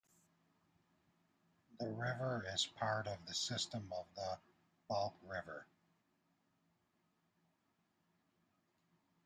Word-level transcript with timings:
The 1.79 1.91
river 1.91 2.43
is 2.51 2.65
part 2.65 3.05
of 3.05 3.23
the 3.27 3.35
system 3.35 3.93
of 3.95 4.07
the 4.15 4.39
Balkh 4.89 5.13
River. 5.21 5.67